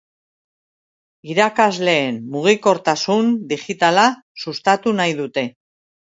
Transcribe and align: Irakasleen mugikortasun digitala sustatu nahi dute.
Irakasleen 1.33 2.15
mugikortasun 2.35 3.29
digitala 3.51 4.05
sustatu 4.45 4.95
nahi 5.01 5.13
dute. 5.21 5.45